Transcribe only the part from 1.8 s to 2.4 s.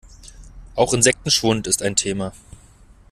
ein Thema.